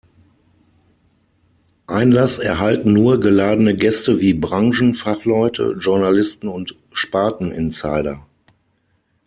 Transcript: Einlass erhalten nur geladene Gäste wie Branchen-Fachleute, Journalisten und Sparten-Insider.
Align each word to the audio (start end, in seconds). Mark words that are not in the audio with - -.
Einlass 1.85 2.39
erhalten 2.39 2.91
nur 2.93 3.19
geladene 3.19 3.75
Gäste 3.75 4.19
wie 4.19 4.33
Branchen-Fachleute, 4.33 5.75
Journalisten 5.77 6.47
und 6.47 6.75
Sparten-Insider. 6.91 8.25